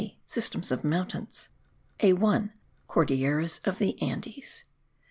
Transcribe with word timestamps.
SYSTEMS 0.25 0.71
OF 0.71 0.83
MOUNTAINS. 0.83 1.49
A.1. 1.99 2.53
CORDILLERAS 2.87 3.61
OF 3.65 3.77
THE 3.77 4.01
ANDES. 4.01 4.63